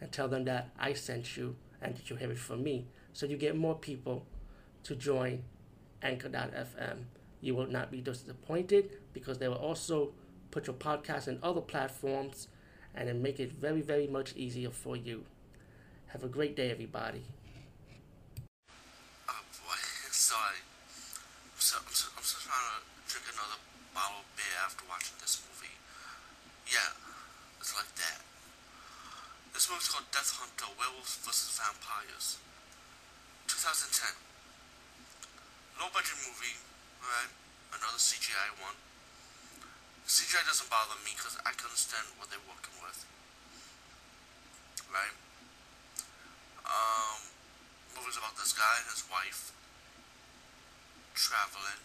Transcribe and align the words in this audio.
and 0.00 0.10
tell 0.12 0.28
them 0.28 0.44
that 0.44 0.70
I 0.78 0.92
sent 0.92 1.36
you 1.36 1.56
and 1.80 1.96
that 1.96 2.10
you 2.10 2.16
have 2.16 2.30
it 2.30 2.38
from 2.38 2.62
me. 2.62 2.86
So 3.12 3.26
you 3.26 3.36
get 3.36 3.56
more 3.56 3.74
people 3.74 4.26
to 4.84 4.94
join 4.94 5.44
Anchor.fm. 6.02 7.04
You 7.40 7.54
will 7.54 7.66
not 7.66 7.90
be 7.90 8.00
disappointed 8.00 8.90
because 9.12 9.38
they 9.38 9.48
will 9.48 9.56
also 9.56 10.12
put 10.50 10.66
your 10.66 10.76
podcast 10.76 11.28
in 11.28 11.38
other 11.42 11.60
platforms 11.60 12.48
and 12.94 13.08
then 13.08 13.22
make 13.22 13.40
it 13.40 13.52
very, 13.52 13.80
very 13.82 14.06
much 14.06 14.34
easier 14.36 14.70
for 14.70 14.96
you. 14.96 15.24
Have 16.08 16.22
a 16.22 16.28
great 16.28 16.54
day, 16.54 16.70
everybody. 16.70 17.22
Oh 19.28 19.42
boy, 19.66 19.74
sorry. 20.10 20.62
I'm 20.62 21.58
so, 21.58 21.78
I'm 21.78 21.92
so, 21.92 22.08
I'm 22.16 22.22
so 22.22 22.38
trying 22.38 22.80
to 22.80 23.12
drink 23.12 23.26
another 23.34 23.58
bottle 23.92 24.22
of 24.22 24.36
beer 24.36 24.58
after 24.64 24.84
watching 24.88 25.16
this 25.20 25.42
movie. 25.42 25.74
Yeah, 26.70 26.94
it's 27.58 27.74
like 27.74 27.90
that. 27.96 28.33
This 29.64 29.72
movie's 29.72 29.88
called 29.88 30.12
Death 30.12 30.28
Hunter 30.36 30.68
Werewolves 30.76 31.16
vs. 31.24 31.56
Vampires. 31.56 32.36
2010. 33.48 34.12
Low 35.80 35.88
budget 35.88 36.20
movie, 36.20 36.60
right? 37.00 37.32
Another 37.72 37.96
CGI 37.96 38.60
one. 38.60 38.76
CGI 40.04 40.44
doesn't 40.44 40.68
bother 40.68 41.00
me 41.00 41.16
because 41.16 41.40
I 41.48 41.56
can 41.56 41.72
understand 41.72 42.12
what 42.20 42.28
they're 42.28 42.44
working 42.44 42.76
with. 42.84 43.08
Right? 44.92 45.16
Um, 46.68 47.24
movie's 47.96 48.20
about 48.20 48.36
this 48.36 48.52
guy 48.52 48.84
and 48.84 48.92
his 48.92 49.08
wife 49.08 49.48
traveling, 51.16 51.80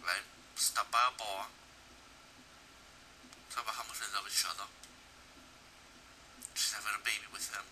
right? 0.00 0.24
Stop 0.56 0.88
by 0.88 1.04
a 1.04 1.12
bar. 1.20 1.52
Talk 3.52 3.68
about 3.68 3.76
how 3.76 3.84
much 3.84 4.00
they 4.00 4.08
love 4.16 4.24
each 4.24 4.48
other. 4.48 4.64
She's 6.56 6.72
having 6.72 6.96
a 6.96 7.04
baby 7.04 7.28
with 7.28 7.52
him. 7.52 7.68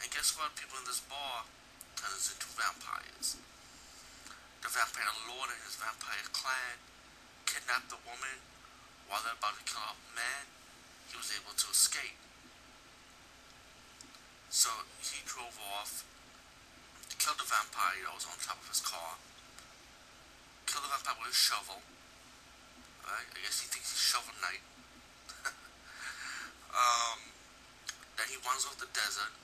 And 0.00 0.08
guess 0.08 0.32
what? 0.32 0.56
People 0.56 0.80
in 0.80 0.88
this 0.88 1.04
bar 1.04 1.44
turns 1.92 2.32
into 2.32 2.48
vampires. 2.56 3.36
The 4.64 4.72
vampire 4.72 5.12
lord 5.28 5.52
and 5.52 5.60
his 5.60 5.76
vampire 5.76 6.24
clan 6.32 6.80
kidnapped 7.44 7.92
the 7.92 8.00
woman 8.08 8.40
while 9.12 9.20
they're 9.20 9.36
about 9.36 9.60
to 9.60 9.64
kill 9.68 9.84
the 9.92 10.16
man. 10.16 10.48
He 11.12 11.20
was 11.20 11.28
able 11.36 11.52
to 11.52 11.68
escape. 11.68 12.16
So 14.48 14.72
he 15.04 15.20
drove 15.28 15.60
off, 15.76 16.00
killed 17.20 17.36
the 17.36 17.44
vampire 17.44 18.08
that 18.08 18.14
was 18.16 18.24
on 18.24 18.40
top 18.40 18.56
of 18.56 18.72
his 18.72 18.80
car, 18.80 19.20
killed 20.64 20.88
the 20.88 20.92
vampire 20.96 21.20
with 21.20 21.28
a 21.28 21.36
shovel. 21.36 21.84
Right? 23.04 23.28
I 23.28 23.38
guess 23.44 23.60
he 23.60 23.68
thinks 23.68 23.92
he's 23.92 24.00
shovel 24.00 24.32
knight. 24.40 24.64
um, 26.72 27.33
then 28.16 28.26
he 28.30 28.38
wanders 28.42 28.66
off 28.66 28.78
the 28.78 28.90
desert, 28.94 29.34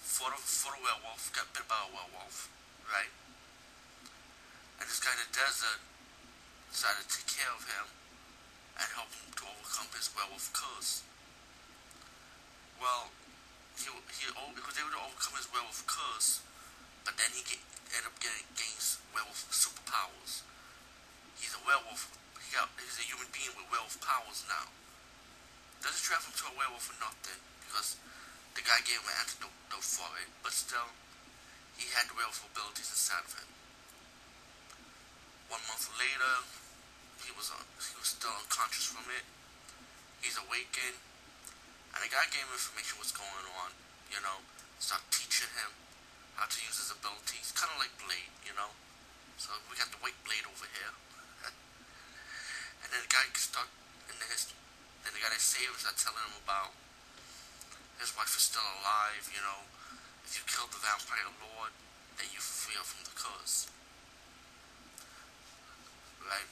for 0.00 0.32
a, 0.32 0.38
fought 0.38 0.76
a 0.76 0.80
werewolf, 0.80 1.28
got 1.36 1.48
bit 1.52 1.66
by 1.68 1.76
a 1.76 1.90
werewolf, 1.92 2.48
right? 2.88 3.12
And 4.80 4.84
this 4.88 5.00
guy 5.00 5.12
in 5.16 5.20
the 5.24 5.32
desert 5.32 5.80
decided 6.72 7.04
to 7.04 7.08
take 7.08 7.28
care 7.40 7.52
of 7.52 7.64
him 7.64 7.86
and 8.76 8.86
help 8.92 9.08
him 9.12 9.32
to 9.32 9.44
overcome 9.48 9.88
his 9.96 10.12
werewolf 10.12 10.52
curse. 10.52 11.00
Well, 12.76 13.08
he 13.76 13.88
he, 13.88 14.28
oh, 14.36 14.52
he 14.52 14.60
was 14.60 14.76
able 14.76 14.92
to 14.92 15.00
overcome 15.00 15.36
his 15.40 15.48
werewolf 15.48 15.80
curse, 15.88 16.44
but 17.04 17.16
then 17.16 17.32
he 17.32 17.40
get, 17.44 17.60
ended 17.92 18.12
up 18.12 18.16
getting 18.20 18.44
gains 18.56 19.00
werewolf 19.16 19.48
superpowers. 19.48 20.44
He's 21.40 21.56
a 21.56 21.62
werewolf. 21.64 22.12
He 22.40 22.52
got 22.52 22.68
he's 22.76 23.00
a 23.00 23.06
human 23.08 23.28
being 23.32 23.52
with 23.56 23.68
werewolf 23.72 23.96
powers 24.04 24.44
now. 24.48 24.68
Doesn't 25.86 26.02
transform 26.02 26.34
to 26.34 26.46
a 26.50 26.54
werewolf 26.58 26.90
for 26.90 26.98
nothing 26.98 27.38
because 27.62 27.94
the 28.58 28.62
guy 28.66 28.82
gave 28.82 28.98
him 28.98 29.06
an 29.06 29.22
antidote 29.22 29.54
for 29.86 30.10
it, 30.18 30.26
but 30.42 30.50
still, 30.50 30.90
he 31.78 31.86
had 31.94 32.10
the 32.10 32.18
werewolf 32.18 32.42
abilities 32.42 32.90
inside 32.90 33.22
of 33.22 33.30
him. 33.38 33.46
One 35.46 35.62
month 35.70 35.86
later, 35.94 36.42
he 37.22 37.30
was 37.38 37.54
uh, 37.54 37.62
he 37.78 37.94
was 38.02 38.18
still 38.18 38.34
unconscious 38.34 38.90
from 38.90 39.06
it. 39.14 39.22
He's 40.18 40.34
awakened 40.34 40.98
and 41.96 42.04
the 42.04 42.12
guy 42.12 42.28
gave 42.28 42.44
him 42.44 42.52
information 42.52 43.00
what's 43.00 43.16
going 43.16 43.48
on, 43.56 43.72
you 44.12 44.20
know, 44.20 44.44
start 44.76 45.00
teaching 45.08 45.48
him 45.56 45.72
how 46.36 46.44
to 46.44 46.58
use 46.60 46.76
his 46.76 46.92
abilities, 46.92 47.56
kind 47.56 47.72
of 47.72 47.80
like 47.80 47.88
Blade, 47.96 48.28
you 48.44 48.52
know. 48.52 48.68
So 49.40 49.56
we 49.72 49.80
got 49.80 49.88
the 49.88 49.96
white 50.04 50.16
Blade 50.28 50.44
over 50.44 50.68
here. 50.68 50.92
and 52.84 52.88
then 52.92 53.00
the 53.00 53.08
guy 53.08 53.24
could 53.32 53.40
start 53.40 53.72
in 54.12 54.16
the 54.20 54.28
his, 54.28 54.52
then 55.06 55.14
the 55.14 55.22
guy 55.22 55.30
that 55.30 55.38
saved 55.38 55.70
him 55.70 55.78
start 55.78 55.94
telling 55.94 56.18
him 56.26 56.34
about 56.42 56.74
his 58.02 58.10
wife 58.18 58.34
is 58.34 58.50
still 58.50 58.66
alive, 58.82 59.22
you 59.30 59.38
know. 59.38 59.62
If 60.26 60.34
you 60.34 60.42
kill 60.50 60.66
the 60.66 60.82
vampire 60.82 61.30
lord, 61.38 61.70
then 62.18 62.26
you 62.34 62.42
free 62.42 62.74
from 62.82 63.06
the 63.06 63.14
curse. 63.14 63.70
Right? 66.26 66.50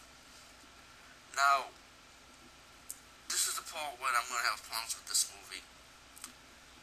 Now, 1.35 1.75
this 3.27 3.51
is 3.51 3.59
the 3.59 3.67
part 3.67 3.99
where 3.99 4.15
I'm 4.15 4.23
gonna 4.31 4.47
have 4.55 4.63
problems 4.63 4.95
with 4.95 5.11
this 5.11 5.27
movie. 5.35 5.67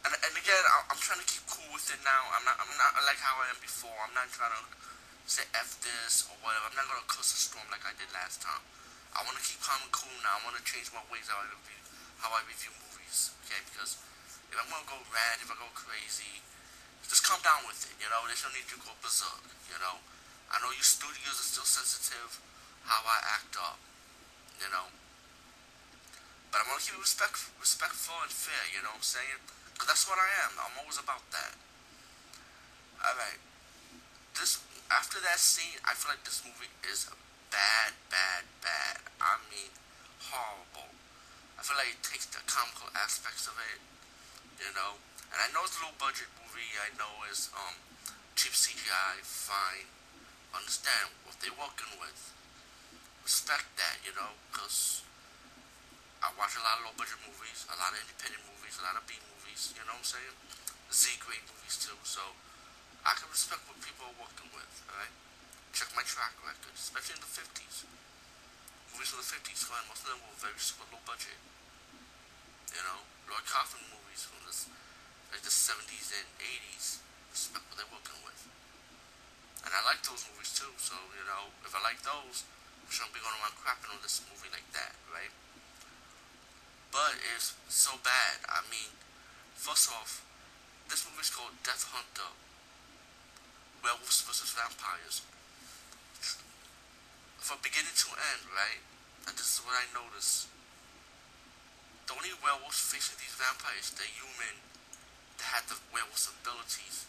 And, 0.04 0.12
and 0.12 0.34
again, 0.36 0.64
I'm 0.92 1.00
trying 1.00 1.24
to 1.24 1.30
keep 1.30 1.48
cool 1.48 1.72
with 1.72 1.88
it 1.88 2.04
now. 2.04 2.36
I'm 2.36 2.44
not, 2.44 2.60
I'm 2.60 2.68
not 2.76 3.00
like 3.08 3.24
how 3.24 3.40
I 3.40 3.48
am 3.48 3.60
before. 3.64 3.96
I'm 4.04 4.12
not 4.12 4.28
trying 4.36 4.52
to 4.60 4.64
say 5.24 5.48
f 5.56 5.80
this 5.80 6.28
or 6.28 6.36
whatever. 6.44 6.68
I'm 6.68 6.76
not 6.76 6.92
gonna 6.92 7.08
curse 7.08 7.32
the 7.32 7.40
storm 7.40 7.64
like 7.72 7.88
I 7.88 7.96
did 7.96 8.12
last 8.12 8.44
time. 8.44 8.60
I 9.12 9.24
want 9.28 9.36
to 9.36 9.44
keep 9.44 9.60
calm 9.60 9.80
and 9.84 9.92
cool 9.92 10.16
now. 10.24 10.40
I 10.40 10.42
want 10.48 10.56
to 10.56 10.64
change 10.64 10.88
my 10.96 11.04
ways 11.12 11.28
how 11.28 11.40
I 11.44 11.48
review, 11.52 11.82
how 12.24 12.32
I 12.32 12.42
review 12.48 12.72
movies. 12.80 13.36
Okay, 13.44 13.60
because 13.68 14.00
if 14.48 14.56
I'm 14.56 14.68
gonna 14.72 14.88
go 14.88 15.00
rant, 15.12 15.44
if 15.44 15.52
I 15.52 15.56
go 15.60 15.68
crazy, 15.76 16.40
just 17.08 17.28
calm 17.28 17.44
down 17.44 17.68
with 17.68 17.84
it. 17.88 17.96
You 18.00 18.08
know, 18.08 18.24
there's 18.28 18.44
no 18.48 18.52
need 18.56 18.68
to 18.72 18.80
go 18.80 18.96
berserk. 19.04 19.44
You 19.68 19.80
know, 19.84 20.00
I 20.48 20.60
know 20.64 20.72
you 20.72 20.84
studios 20.84 21.36
are 21.36 21.50
still 21.52 21.68
sensitive 21.68 22.40
how 22.88 23.04
I 23.04 23.20
act 23.36 23.56
up. 23.60 23.80
You 24.58 24.72
know. 24.72 24.88
But 26.52 26.64
I'm 26.64 26.68
gonna 26.68 26.84
keep 26.84 26.96
it 26.96 27.04
respect, 27.04 27.40
respectful 27.64 28.20
and 28.24 28.32
fair, 28.32 28.60
you 28.76 28.84
know 28.84 28.92
what 28.92 29.04
I'm 29.04 29.08
saying? 29.08 29.40
Because 29.72 29.88
that's 29.88 30.06
what 30.06 30.20
I 30.20 30.28
am. 30.44 30.52
I'm 30.60 30.76
always 30.84 31.00
about 31.00 31.24
that. 31.32 31.56
Alright. 33.00 33.40
This, 34.36 34.60
after 34.92 35.24
that 35.24 35.40
scene, 35.40 35.80
I 35.88 35.96
feel 35.96 36.12
like 36.12 36.28
this 36.28 36.44
movie 36.44 36.70
is 36.84 37.08
bad, 37.50 37.96
bad, 38.12 38.44
bad. 38.60 39.00
I 39.24 39.40
mean, 39.48 39.72
horrible. 40.28 40.92
I 41.56 41.64
the 42.30 42.42
comical 42.46 42.90
aspects 42.94 43.48
of 43.48 43.56
it, 43.74 43.80
you 44.62 44.70
know? 44.78 45.00
And 45.34 45.40
I 45.40 45.48
know 45.56 45.64
it's 45.66 45.80
a 45.80 45.88
low 45.88 45.96
budget 45.98 46.28
movie. 46.38 46.70
I 46.78 46.92
know 47.00 47.26
it's, 47.26 47.50
um, 47.56 47.76
cheap 48.36 48.54
CGI, 48.54 49.24
fine. 49.24 49.88
Understand 50.54 51.16
what 51.24 51.40
they're 51.40 51.56
working 51.56 51.96
with. 51.98 52.36
Respect 53.24 53.66
that, 53.80 54.04
you 54.04 54.12
know? 54.14 54.36
Because 54.52 55.02
I 56.22 56.30
watch 56.38 56.54
a 56.54 56.62
lot 56.62 56.78
of 56.78 56.86
low 56.86 56.96
budget 57.02 57.18
movies, 57.26 57.66
a 57.66 57.78
lot 57.82 57.98
of 57.98 57.98
independent 57.98 58.46
movies, 58.46 58.78
a 58.78 58.86
lot 58.86 58.94
of 58.94 59.02
B 59.10 59.18
movies, 59.26 59.74
you 59.74 59.82
know 59.90 59.98
what 59.98 60.06
I'm 60.06 60.22
saying? 60.22 60.38
Z 60.94 61.18
grade 61.18 61.42
movies 61.50 61.82
too, 61.82 61.98
so 62.06 62.22
I 63.02 63.18
can 63.18 63.26
respect 63.34 63.66
what 63.66 63.82
people 63.82 64.06
are 64.06 64.18
working 64.22 64.54
with, 64.54 64.70
alright? 64.86 65.10
Check 65.74 65.90
my 65.98 66.06
track 66.06 66.38
record, 66.46 66.78
especially 66.78 67.18
in 67.18 67.26
the 67.26 67.34
50s. 67.34 67.90
Movies 68.94 69.10
from 69.10 69.26
the 69.26 69.30
50s, 69.34 69.66
fine, 69.66 69.82
most 69.90 70.06
of 70.06 70.14
them 70.14 70.22
were 70.22 70.38
very 70.38 70.62
super 70.62 70.86
low 70.94 71.02
budget. 71.10 71.42
You 72.72 72.82
know, 72.88 73.00
Lloyd 73.28 73.46
Kaufman 73.48 73.84
movies 73.92 74.24
from 74.28 74.42
the, 74.48 74.54
like 75.32 75.44
the 75.44 75.52
70s 75.52 76.12
and 76.16 76.28
80s, 76.40 77.04
respect 77.32 77.68
what 77.68 77.76
they're 77.80 77.94
working 77.94 78.20
with. 78.24 78.42
And 79.68 79.72
I 79.76 79.82
like 79.86 80.02
those 80.04 80.26
movies 80.32 80.56
too, 80.56 80.72
so, 80.80 80.96
you 81.14 81.26
know, 81.28 81.52
if 81.64 81.76
I 81.76 81.82
like 81.84 82.02
those, 82.02 82.48
I 82.84 82.90
shouldn't 82.90 83.14
be 83.14 83.22
going 83.22 83.36
around 83.40 83.56
crapping 83.62 83.94
on 83.94 84.02
this 84.02 84.24
movie 84.26 84.50
like 84.50 84.66
that, 84.74 84.96
right? 85.14 85.32
but 86.92 87.16
it's 87.36 87.56
so 87.72 87.96
bad. 88.04 88.44
I 88.52 88.60
mean, 88.68 88.92
first 89.56 89.90
off, 89.90 90.24
this 90.92 91.08
movie's 91.08 91.32
called 91.32 91.56
Death 91.64 91.88
Hunter 91.88 92.36
Werewolves 93.80 94.22
vs. 94.28 94.52
Vampires. 94.52 95.24
From 97.40 97.58
beginning 97.64 97.96
to 97.96 98.08
end, 98.14 98.44
right? 98.54 98.84
And 99.26 99.34
this 99.34 99.58
is 99.58 99.60
what 99.66 99.74
I 99.74 99.88
noticed. 99.96 100.52
The 102.12 102.20
the 102.20 102.28
only 102.28 102.36
werewolves 102.44 102.92
facing 102.92 103.16
these 103.24 103.40
vampires, 103.40 103.96
they're 103.96 104.12
human, 104.20 104.60
that 105.40 105.48
had 105.48 105.64
the 105.72 105.80
werewolves 105.96 106.28
abilities. 106.28 107.08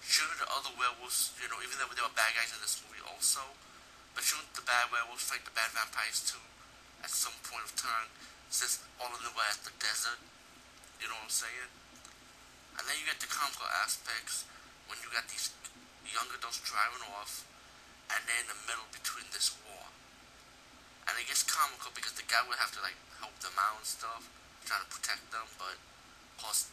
Sure, 0.00 0.32
the 0.40 0.48
other 0.48 0.72
werewolves, 0.80 1.36
you 1.36 1.44
know, 1.52 1.60
even 1.60 1.76
though 1.76 1.92
they 1.92 2.00
were 2.00 2.16
bad 2.16 2.32
guys 2.32 2.48
in 2.48 2.56
this 2.64 2.80
movie 2.80 3.04
also, 3.04 3.44
but 4.16 4.24
shouldn't 4.24 4.48
the 4.56 4.64
bad 4.64 4.88
werewolves 4.88 5.28
fight 5.28 5.44
the 5.44 5.52
bad 5.52 5.68
vampires 5.76 6.24
too 6.24 6.40
at 7.04 7.12
some 7.12 7.36
point 7.52 7.68
of 7.68 7.76
time, 7.76 8.08
since 8.48 8.80
all 8.96 9.12
of 9.12 9.20
them 9.20 9.36
were 9.36 9.44
at 9.44 9.60
the 9.60 9.76
desert? 9.76 10.16
You 11.04 11.12
know 11.12 11.20
what 11.20 11.28
I'm 11.28 11.36
saying? 11.36 11.68
And 12.80 12.88
then 12.88 12.96
you 12.96 13.04
get 13.04 13.20
the 13.20 13.28
comical 13.28 13.68
aspects 13.84 14.48
when 14.88 14.96
you 15.04 15.12
got 15.12 15.28
these 15.28 15.52
young 16.08 16.32
adults 16.32 16.64
driving 16.64 17.04
off, 17.12 17.44
and 18.08 18.24
they're 18.24 18.40
in 18.40 18.48
the 18.48 18.60
middle 18.64 18.88
between 18.88 19.28
this 19.36 19.52
war. 19.68 19.89
And 21.10 21.18
it 21.18 21.26
gets 21.26 21.42
comical 21.42 21.90
because 21.90 22.14
the 22.14 22.22
guy 22.30 22.38
would 22.46 22.62
have 22.62 22.70
to 22.78 22.80
like 22.86 22.94
help 23.18 23.34
them 23.42 23.58
out 23.58 23.82
and 23.82 23.88
stuff, 23.88 24.22
trying 24.62 24.86
to 24.86 24.90
protect 24.94 25.26
them, 25.34 25.50
but 25.58 25.74
course, 26.40 26.72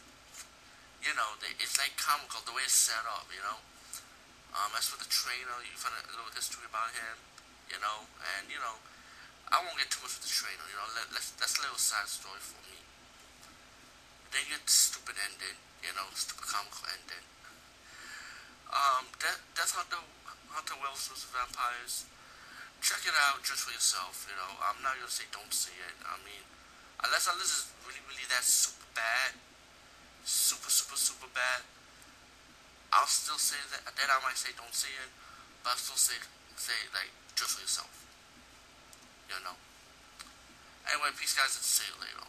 you 1.04 1.12
know, 1.12 1.36
they, 1.44 1.52
it's 1.60 1.76
like 1.76 1.92
comical 2.00 2.40
the 2.48 2.56
way 2.56 2.64
it's 2.64 2.74
set 2.74 3.04
up, 3.04 3.28
you 3.28 3.44
know. 3.44 3.60
Um, 4.56 4.72
as 4.72 4.88
for 4.88 4.96
the 4.96 5.06
trainer, 5.12 5.60
you 5.60 5.76
find 5.76 5.92
a 5.92 6.08
little 6.08 6.32
history 6.32 6.64
about 6.64 6.96
him, 6.96 7.20
you 7.68 7.76
know, 7.84 8.08
and 8.16 8.48
you 8.48 8.56
know, 8.56 8.80
I 9.52 9.60
won't 9.60 9.76
get 9.76 9.92
too 9.92 10.00
much 10.00 10.16
with 10.16 10.24
the 10.24 10.32
trainer, 10.32 10.64
you 10.64 10.76
know. 10.80 10.88
Let, 10.96 11.12
let's, 11.12 11.36
that's 11.36 11.60
a 11.60 11.68
little 11.68 11.78
side 11.78 12.08
story 12.08 12.40
for 12.40 12.56
me. 12.64 12.80
Then 14.32 14.48
you 14.48 14.56
get 14.56 14.64
the 14.64 14.72
stupid 14.72 15.20
ending, 15.20 15.60
you 15.84 15.92
know, 15.92 16.08
stupid 16.16 16.48
comical 16.48 16.88
ending. 16.88 17.24
Um, 18.72 19.08
Death, 19.20 19.40
Death 19.56 19.72
Hunter, 19.76 20.00
Hunter 20.52 20.76
Wells 20.80 21.08
vs. 21.08 21.28
Vampires. 21.32 22.08
Check 22.78 23.02
it 23.02 23.16
out 23.28 23.42
just 23.42 23.66
for 23.66 23.74
yourself, 23.74 24.28
you 24.30 24.36
know. 24.38 24.52
I'm 24.62 24.78
not 24.86 24.94
gonna 24.96 25.10
say 25.10 25.26
don't 25.34 25.50
see 25.50 25.74
it. 25.74 25.96
I 26.06 26.14
mean, 26.22 26.44
unless 27.02 27.26
unless 27.26 27.50
it's 27.50 27.66
really, 27.82 28.00
really 28.06 28.26
that 28.30 28.46
super 28.46 28.86
bad, 28.94 29.34
super, 30.22 30.70
super, 30.70 30.94
super 30.94 31.30
bad, 31.34 31.66
I'll 32.94 33.10
still 33.10 33.40
say 33.40 33.58
that. 33.74 33.82
Then 33.98 34.08
I 34.08 34.22
might 34.22 34.38
say 34.38 34.54
don't 34.54 34.72
see 34.72 34.94
it, 34.94 35.10
but 35.64 35.74
I'll 35.74 35.82
still 35.82 35.98
say, 35.98 36.20
say 36.54 36.76
like, 36.94 37.10
just 37.34 37.58
for 37.58 37.62
yourself. 37.64 37.90
You 39.26 39.42
know. 39.42 39.58
Anyway, 40.86 41.12
peace 41.18 41.34
guys, 41.36 41.52
and 41.58 41.66
see 41.66 41.84
you 41.90 41.98
later. 41.98 42.28